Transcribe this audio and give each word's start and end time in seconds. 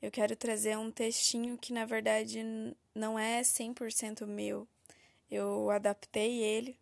eu 0.00 0.10
quero 0.10 0.36
trazer 0.36 0.78
um 0.78 0.90
textinho 0.90 1.58
que 1.58 1.72
na 1.72 1.84
verdade 1.84 2.40
não 2.94 3.18
é 3.18 3.42
100% 3.42 4.26
meu. 4.26 4.66
Eu 5.30 5.70
adaptei 5.70 6.40
ele, 6.42 6.78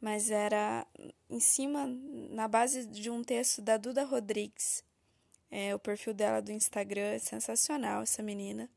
mas 0.00 0.30
era 0.30 0.86
em 1.28 1.40
cima, 1.40 1.86
na 2.30 2.46
base 2.48 2.86
de 2.86 3.10
um 3.10 3.22
texto 3.22 3.60
da 3.60 3.76
Duda 3.76 4.04
Rodrigues. 4.04 4.84
É, 5.50 5.74
o 5.74 5.78
perfil 5.78 6.14
dela 6.14 6.40
do 6.40 6.52
Instagram 6.52 7.12
é 7.12 7.18
sensacional, 7.18 8.02
essa 8.02 8.22
menina. 8.22 8.70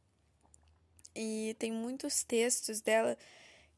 E 1.16 1.55
tem 1.58 1.72
muitos 1.72 2.24
textos 2.24 2.82
dela 2.82 3.18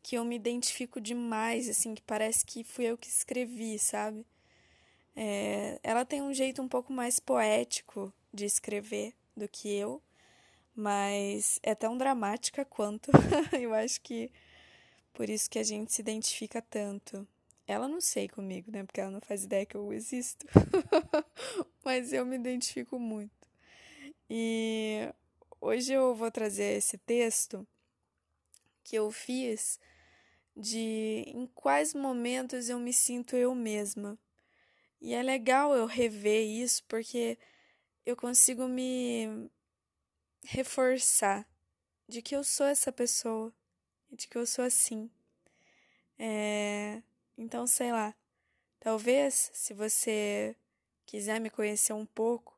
que 0.02 0.16
eu 0.16 0.26
me 0.26 0.36
identifico 0.36 1.00
demais, 1.00 1.70
assim, 1.70 1.94
que 1.94 2.02
parece 2.02 2.46
que 2.46 2.64
fui 2.64 2.86
eu 2.86 2.98
que 2.98 3.10
escrevi, 3.10 3.78
sabe? 3.78 4.26
É, 5.16 5.80
ela 5.84 6.06
tem 6.06 6.22
um 6.22 6.34
jeito 6.34 6.62
um 6.62 6.68
pouco 6.68 6.94
mais 6.94 7.20
poético 7.20 8.12
de 8.34 8.46
escrever 8.46 9.14
do 9.38 9.48
que 9.48 9.74
eu, 9.74 10.02
mas 10.76 11.60
é 11.64 11.76
tão 11.76 11.98
dramática 11.98 12.66
quanto. 12.66 13.12
eu 13.60 13.74
acho 13.74 14.02
que 14.02 14.32
por 15.14 15.30
isso 15.30 15.50
que 15.50 15.60
a 15.60 15.64
gente 15.64 15.92
se 15.94 16.02
identifica 16.02 16.62
tanto. 16.62 17.28
Ela 17.66 17.88
não 17.88 18.00
sei 18.00 18.28
comigo, 18.28 18.72
né? 18.72 18.84
Porque 18.84 19.02
ela 19.02 19.12
não 19.12 19.20
faz 19.20 19.44
ideia 19.44 19.66
que 19.66 19.76
eu 19.76 19.92
existo. 19.92 20.46
mas 21.84 22.14
eu 22.14 22.26
me 22.26 22.36
identifico 22.36 23.00
muito. 23.00 23.48
E 24.30 25.10
hoje 25.60 25.94
eu 25.94 26.16
vou 26.16 26.30
trazer 26.30 26.78
esse 26.78 26.98
texto 26.98 27.68
que 28.84 28.96
eu 28.96 29.12
fiz 29.12 29.80
de 30.56 31.24
em 31.28 31.46
quais 31.54 31.94
momentos 31.94 32.70
eu 32.70 32.80
me 32.80 32.94
sinto 32.94 33.36
eu 33.36 33.54
mesma. 33.54 34.18
E 35.02 35.14
é 35.14 35.22
legal 35.22 35.76
eu 35.76 35.86
rever 35.86 36.46
isso 36.48 36.84
porque 36.88 37.38
eu 38.08 38.16
consigo 38.16 38.70
me 38.70 39.52
reforçar 40.46 41.46
de 42.08 42.22
que 42.22 42.34
eu 42.34 42.42
sou 42.42 42.66
essa 42.66 42.90
pessoa, 42.90 43.54
de 44.10 44.30
que 44.30 44.38
eu 44.38 44.46
sou 44.46 44.64
assim. 44.64 45.12
É... 46.18 47.04
Então, 47.38 47.68
sei 47.68 47.92
lá, 47.92 48.16
talvez 48.80 49.52
se 49.54 49.74
você 49.74 50.56
quiser 51.06 51.42
me 51.42 51.50
conhecer 51.50 51.92
um 51.92 52.06
pouco, 52.06 52.58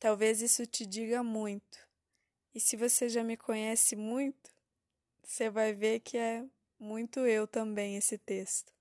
talvez 0.00 0.40
isso 0.40 0.64
te 0.66 0.86
diga 0.86 1.22
muito. 1.22 1.86
E 2.54 2.58
se 2.58 2.74
você 2.74 3.10
já 3.10 3.22
me 3.22 3.36
conhece 3.36 3.94
muito, 3.94 4.50
você 5.22 5.50
vai 5.50 5.74
ver 5.74 6.00
que 6.00 6.16
é 6.16 6.42
muito 6.78 7.20
eu 7.20 7.46
também 7.46 7.98
esse 7.98 8.16
texto. 8.16 8.72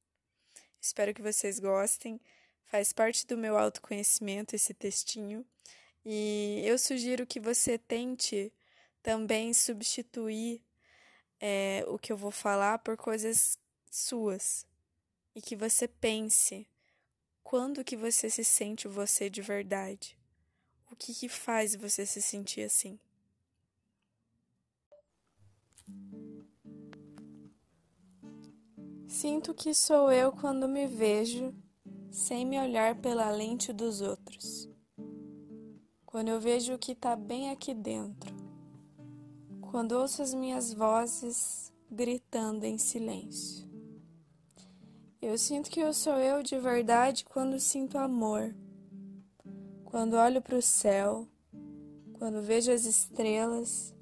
Espero 0.79 1.13
que 1.13 1.21
vocês 1.21 1.59
gostem. 1.59 2.21
Faz 2.71 2.93
parte 2.93 3.27
do 3.27 3.37
meu 3.37 3.57
autoconhecimento 3.57 4.55
esse 4.55 4.73
textinho. 4.73 5.45
E 6.05 6.61
eu 6.63 6.79
sugiro 6.79 7.27
que 7.27 7.37
você 7.37 7.77
tente 7.77 8.49
também 9.03 9.53
substituir 9.53 10.63
é, 11.37 11.83
o 11.89 11.99
que 11.99 12.13
eu 12.13 12.15
vou 12.15 12.31
falar 12.31 12.79
por 12.79 12.95
coisas 12.95 13.59
suas. 13.91 14.65
E 15.35 15.41
que 15.41 15.53
você 15.53 15.85
pense 15.85 16.65
quando 17.43 17.83
que 17.83 17.97
você 17.97 18.29
se 18.29 18.45
sente 18.45 18.87
você 18.87 19.29
de 19.29 19.41
verdade. 19.41 20.17
O 20.89 20.95
que, 20.95 21.13
que 21.13 21.27
faz 21.27 21.75
você 21.75 22.05
se 22.05 22.21
sentir 22.21 22.61
assim? 22.61 22.97
Sinto 29.09 29.53
que 29.53 29.73
sou 29.73 30.09
eu 30.09 30.31
quando 30.31 30.69
me 30.69 30.87
vejo 30.87 31.53
sem 32.11 32.45
me 32.45 32.59
olhar 32.59 32.95
pela 32.95 33.31
lente 33.31 33.71
dos 33.71 34.01
outros. 34.01 34.69
Quando 36.05 36.27
eu 36.27 36.39
vejo 36.39 36.73
o 36.73 36.77
que 36.77 36.91
está 36.91 37.15
bem 37.15 37.49
aqui 37.49 37.73
dentro. 37.73 38.35
Quando 39.61 39.93
ouço 39.93 40.21
as 40.21 40.33
minhas 40.33 40.73
vozes 40.73 41.73
gritando 41.89 42.65
em 42.65 42.77
silêncio. 42.77 43.65
Eu 45.21 45.37
sinto 45.37 45.71
que 45.71 45.79
eu 45.79 45.93
sou 45.93 46.15
eu 46.15 46.43
de 46.43 46.59
verdade 46.59 47.23
quando 47.23 47.59
sinto 47.59 47.97
amor. 47.97 48.53
Quando 49.85 50.17
olho 50.17 50.41
para 50.41 50.57
o 50.57 50.61
céu, 50.61 51.27
quando 52.13 52.41
vejo 52.41 52.71
as 52.71 52.85
estrelas, 52.85 53.95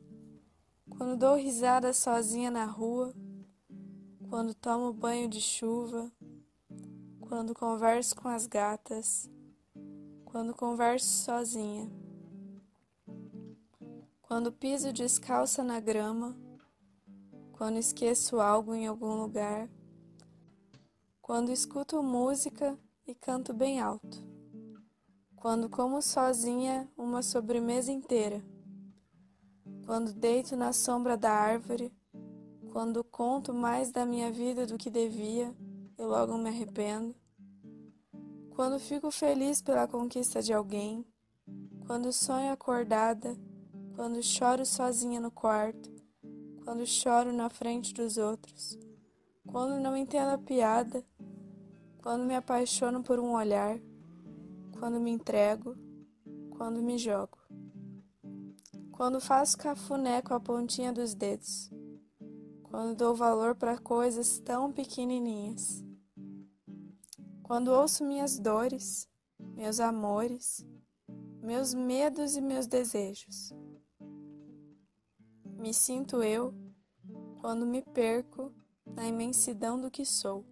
quando 0.90 1.16
dou 1.16 1.36
risada 1.36 1.94
sozinha 1.94 2.50
na 2.50 2.66
rua 2.66 3.14
quando 4.30 4.54
tomo 4.54 4.94
banho 4.94 5.28
de 5.28 5.42
chuva, 5.42 6.12
quando 7.30 7.54
converso 7.54 8.16
com 8.16 8.28
as 8.28 8.48
gatas, 8.48 9.30
quando 10.26 10.52
converso 10.52 11.06
sozinha, 11.06 11.88
quando 14.20 14.52
piso 14.52 14.92
descalça 14.92 15.64
na 15.64 15.80
grama, 15.80 16.36
quando 17.52 17.78
esqueço 17.78 18.40
algo 18.40 18.74
em 18.74 18.88
algum 18.88 19.14
lugar, 19.14 19.70
quando 21.22 21.52
escuto 21.52 22.02
música 22.02 22.76
e 23.06 23.14
canto 23.14 23.54
bem 23.54 23.80
alto, 23.80 24.26
quando 25.36 25.70
como 25.70 26.02
sozinha 26.02 26.92
uma 26.98 27.22
sobremesa 27.22 27.92
inteira, 27.92 28.44
quando 29.86 30.14
deito 30.14 30.56
na 30.56 30.74
sombra 30.74 31.16
da 31.16 31.32
árvore 31.32 31.94
quando 32.72 33.04
conto 33.04 33.54
mais 33.54 33.92
da 33.92 34.06
minha 34.06 34.32
vida 34.32 34.66
do 34.66 34.78
que 34.78 34.90
devia, 34.90 35.54
eu 36.00 36.08
logo 36.08 36.38
me 36.38 36.48
arrependo. 36.48 37.14
Quando 38.52 38.80
fico 38.80 39.12
feliz 39.12 39.62
pela 39.62 39.86
conquista 39.86 40.42
de 40.42 40.54
alguém, 40.54 41.06
quando 41.86 42.14
sonho 42.14 42.52
acordada, 42.52 43.38
quando 43.96 44.24
choro 44.24 44.66
sozinha 44.66 45.20
no 45.20 45.30
quarto, 45.30 45.94
quando 46.64 46.86
choro 46.86 47.34
na 47.34 47.50
frente 47.50 47.94
dos 47.94 48.18
outros, 48.18 48.80
quando 49.46 49.82
não 49.82 49.96
entendo 49.96 50.30
a 50.30 50.38
piada, 50.38 51.06
quando 52.02 52.24
me 52.24 52.36
apaixono 52.36 53.04
por 53.04 53.20
um 53.20 53.34
olhar, 53.34 53.78
quando 54.80 55.02
me 55.02 55.12
entrego, 55.12 55.76
quando 56.52 56.82
me 56.82 56.98
jogo, 56.98 57.38
quando 58.94 59.20
faço 59.20 59.58
cafuné 59.58 60.22
com 60.22 60.34
a 60.34 60.40
pontinha 60.40 60.94
dos 60.94 61.14
dedos 61.14 61.70
quando 62.70 62.96
dou 62.96 63.16
valor 63.16 63.56
para 63.56 63.78
coisas 63.80 64.40
tão 64.40 64.72
pequenininhas. 64.72 65.89
Quando 67.50 67.70
ouço 67.70 68.06
minhas 68.06 68.38
dores, 68.38 69.10
meus 69.40 69.80
amores, 69.80 70.64
meus 71.42 71.74
medos 71.74 72.36
e 72.36 72.42
meus 72.42 72.68
desejos. 72.68 73.52
Me 75.58 75.74
sinto 75.74 76.22
eu 76.22 76.54
quando 77.42 77.66
me 77.66 77.82
perco 77.82 78.54
na 78.86 79.08
imensidão 79.08 79.82
do 79.82 79.90
que 79.90 80.06
sou. 80.06 80.46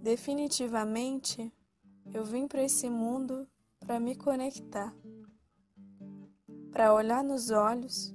Definitivamente, 0.00 1.52
eu 2.14 2.24
vim 2.24 2.46
para 2.46 2.62
esse 2.62 2.88
mundo 2.88 3.48
para 3.80 3.98
me 3.98 4.14
conectar, 4.14 4.94
para 6.70 6.94
olhar 6.94 7.24
nos 7.24 7.50
olhos 7.50 8.14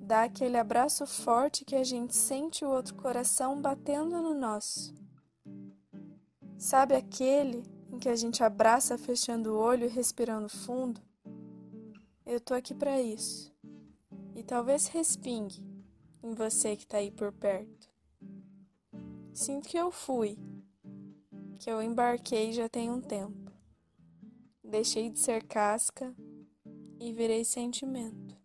dá 0.00 0.22
aquele 0.22 0.56
abraço 0.56 1.06
forte 1.06 1.62
que 1.62 1.76
a 1.76 1.84
gente 1.84 2.16
sente 2.16 2.64
o 2.64 2.70
outro 2.70 2.94
coração 2.94 3.60
batendo 3.60 4.22
no 4.22 4.32
nosso. 4.32 5.01
Sabe 6.62 6.94
aquele 6.94 7.64
em 7.90 7.98
que 7.98 8.08
a 8.08 8.14
gente 8.14 8.44
abraça 8.44 8.96
fechando 8.96 9.52
o 9.52 9.58
olho 9.58 9.86
e 9.86 9.88
respirando 9.88 10.48
fundo? 10.48 11.00
Eu 12.24 12.40
tô 12.40 12.54
aqui 12.54 12.72
para 12.72 13.02
isso. 13.02 13.52
E 14.36 14.44
talvez 14.44 14.86
respingue 14.86 15.60
em 16.22 16.32
você 16.34 16.76
que 16.76 16.86
tá 16.86 16.98
aí 16.98 17.10
por 17.10 17.32
perto. 17.32 17.90
Sinto 19.34 19.68
que 19.68 19.76
eu 19.76 19.90
fui, 19.90 20.38
que 21.58 21.68
eu 21.68 21.82
embarquei 21.82 22.52
já 22.52 22.68
tem 22.68 22.88
um 22.92 23.00
tempo. 23.00 23.50
Deixei 24.62 25.10
de 25.10 25.18
ser 25.18 25.42
casca 25.42 26.14
e 27.00 27.12
virei 27.12 27.44
sentimento. 27.44 28.36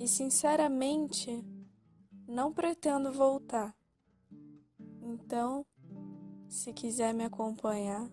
E 0.00 0.08
sinceramente, 0.08 1.44
não 2.26 2.50
pretendo 2.50 3.12
voltar. 3.12 3.76
Então, 5.02 5.66
se 6.48 6.72
quiser 6.72 7.12
me 7.12 7.24
acompanhar, 7.24 8.08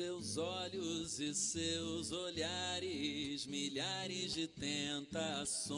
Seus 0.00 0.36
olhos 0.38 1.18
e 1.18 1.34
seus 1.34 2.12
olhares, 2.12 3.44
milhares 3.44 4.32
de 4.32 4.46
tentações. 4.46 5.70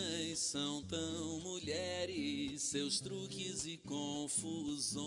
Meninas 0.00 0.38
são 0.38 0.82
tão 0.84 1.40
mulheres, 1.40 2.62
seus 2.62 3.00
truques 3.00 3.66
e 3.66 3.76
confusões 3.78 5.00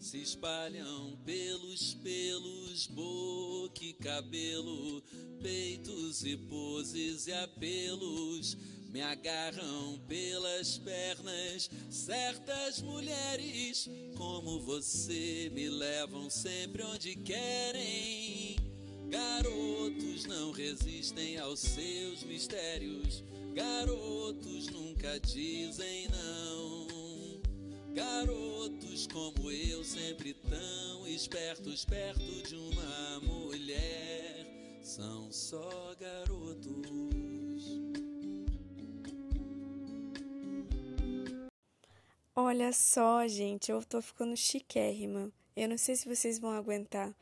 se 0.00 0.18
espalham 0.20 1.18
pelos 1.24 1.94
pelos, 1.94 2.86
boca 2.88 3.84
e 3.84 3.92
cabelo, 3.92 5.02
peitos 5.42 6.24
e 6.24 6.36
poses 6.36 7.26
e 7.26 7.32
apelos 7.32 8.56
me 8.90 9.00
agarram 9.00 10.00
pelas 10.08 10.78
pernas. 10.78 11.70
Certas 11.90 12.80
mulheres 12.82 13.88
como 14.16 14.60
você 14.60 15.50
me 15.52 15.68
levam 15.68 16.30
sempre 16.30 16.82
onde 16.82 17.14
querem. 17.16 18.56
Garotos 19.82 20.26
não 20.26 20.52
resistem 20.52 21.38
aos 21.38 21.58
seus 21.58 22.22
mistérios. 22.22 23.24
Garotos 23.52 24.68
nunca 24.68 25.18
dizem 25.18 26.06
não. 26.08 26.86
Garotos 27.92 29.08
como 29.08 29.50
eu, 29.50 29.82
sempre 29.82 30.34
tão 30.34 31.04
espertos 31.08 31.84
perto 31.84 32.48
de 32.48 32.54
uma 32.54 33.20
mulher, 33.24 34.46
são 34.84 35.32
só 35.32 35.92
garotos. 35.98 37.80
Olha 42.36 42.72
só, 42.72 43.26
gente, 43.26 43.72
eu 43.72 43.84
tô 43.84 44.00
ficando 44.00 44.36
chiquérrima. 44.36 45.32
Eu 45.56 45.68
não 45.68 45.76
sei 45.76 45.96
se 45.96 46.08
vocês 46.08 46.38
vão 46.38 46.52
aguentar, 46.52 47.12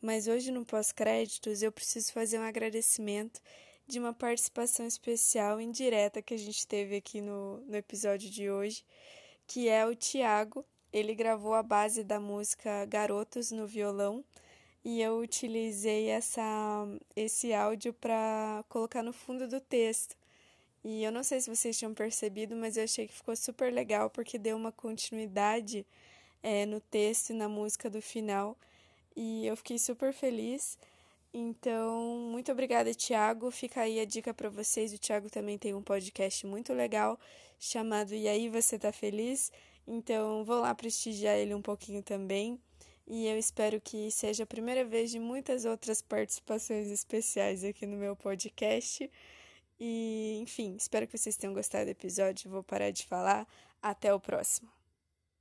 mas 0.00 0.28
hoje 0.28 0.50
no 0.50 0.64
pós-créditos 0.64 1.62
eu 1.62 1.72
preciso 1.72 2.12
fazer 2.12 2.38
um 2.38 2.42
agradecimento 2.42 3.40
de 3.86 3.98
uma 3.98 4.12
participação 4.12 4.86
especial 4.86 5.60
indireta 5.60 6.20
que 6.20 6.34
a 6.34 6.38
gente 6.38 6.66
teve 6.66 6.96
aqui 6.96 7.20
no, 7.20 7.58
no 7.60 7.76
episódio 7.76 8.30
de 8.30 8.50
hoje, 8.50 8.84
que 9.46 9.68
é 9.68 9.86
o 9.86 9.94
Tiago. 9.94 10.64
Ele 10.92 11.14
gravou 11.14 11.54
a 11.54 11.62
base 11.62 12.02
da 12.02 12.18
música 12.18 12.84
Garotos 12.86 13.50
no 13.50 13.66
violão 13.66 14.24
e 14.84 15.00
eu 15.00 15.18
utilizei 15.18 16.08
essa, 16.08 16.42
esse 17.14 17.52
áudio 17.52 17.92
para 17.92 18.64
colocar 18.68 19.02
no 19.02 19.12
fundo 19.12 19.48
do 19.48 19.60
texto. 19.60 20.16
E 20.84 21.02
eu 21.02 21.10
não 21.10 21.24
sei 21.24 21.40
se 21.40 21.50
vocês 21.50 21.76
tinham 21.76 21.92
percebido, 21.92 22.54
mas 22.54 22.76
eu 22.76 22.84
achei 22.84 23.08
que 23.08 23.14
ficou 23.14 23.34
super 23.34 23.72
legal 23.72 24.08
porque 24.08 24.38
deu 24.38 24.56
uma 24.56 24.70
continuidade 24.70 25.84
é, 26.42 26.64
no 26.64 26.80
texto 26.80 27.30
e 27.30 27.32
na 27.32 27.48
música 27.48 27.90
do 27.90 28.00
final. 28.00 28.56
E 29.16 29.46
eu 29.46 29.56
fiquei 29.56 29.78
super 29.78 30.12
feliz. 30.12 30.78
Então, 31.32 32.28
muito 32.30 32.52
obrigada, 32.52 32.92
Tiago. 32.94 33.50
Fica 33.50 33.82
aí 33.82 34.00
a 34.00 34.04
dica 34.04 34.32
para 34.34 34.48
vocês. 34.48 34.92
O 34.92 34.98
Tiago 34.98 35.30
também 35.30 35.58
tem 35.58 35.74
um 35.74 35.82
podcast 35.82 36.46
muito 36.46 36.72
legal 36.72 37.18
chamado 37.58 38.14
E 38.14 38.28
aí 38.28 38.48
você 38.48 38.78
tá 38.78 38.92
feliz? 38.92 39.50
Então, 39.86 40.44
vou 40.44 40.60
lá 40.60 40.74
prestigiar 40.74 41.36
ele 41.36 41.54
um 41.54 41.62
pouquinho 41.62 42.02
também. 42.02 42.60
E 43.06 43.26
eu 43.26 43.38
espero 43.38 43.80
que 43.80 44.10
seja 44.10 44.42
a 44.44 44.46
primeira 44.46 44.84
vez 44.84 45.10
de 45.10 45.18
muitas 45.18 45.64
outras 45.64 46.02
participações 46.02 46.88
especiais 46.88 47.64
aqui 47.64 47.86
no 47.86 47.96
meu 47.96 48.16
podcast. 48.16 49.10
E, 49.78 50.38
enfim, 50.42 50.74
espero 50.76 51.06
que 51.06 51.16
vocês 51.16 51.36
tenham 51.36 51.54
gostado 51.54 51.84
do 51.86 51.90
episódio. 51.90 52.50
Vou 52.50 52.62
parar 52.62 52.90
de 52.90 53.06
falar. 53.06 53.46
Até 53.82 54.12
o 54.12 54.18
próximo. 54.18 54.68